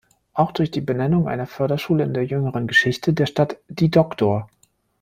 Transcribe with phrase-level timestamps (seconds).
[0.33, 4.49] Auch durch die Benennung einer Förderschule in der jüngeren Geschichte der Stadt, die „Dr.